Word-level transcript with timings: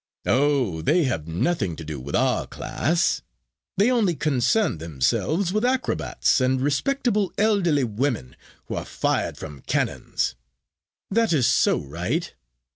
"Oh, 0.25 0.81
they 0.81 1.03
have 1.03 1.27
nothing 1.27 1.75
to 1.75 1.83
do 1.85 1.99
with 1.99 2.15
our 2.15 2.47
class. 2.47 3.21
They 3.77 3.91
only 3.91 4.15
concern 4.15 4.79
themselves 4.79 5.53
with 5.53 5.63
acrobats, 5.63 6.41
and 6.41 6.59
respectable 6.59 7.31
elderly 7.37 7.83
women 7.83 8.35
who 8.65 8.73
are 8.73 8.85
fired 8.85 9.37
from 9.37 9.61
cannons. 9.67 10.33
That 11.11 11.31
is 11.33 11.45
so 11.45 11.77
right. 11.77 12.33